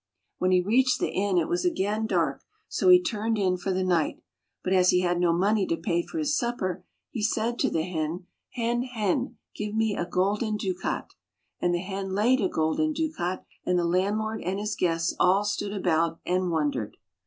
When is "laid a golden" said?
12.15-12.93